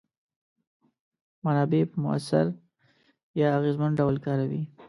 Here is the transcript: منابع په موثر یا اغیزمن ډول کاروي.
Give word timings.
منابع 1.45 1.81
په 1.91 1.97
موثر 2.03 2.45
یا 3.39 3.47
اغیزمن 3.59 3.91
ډول 3.99 4.15
کاروي. 4.25 4.63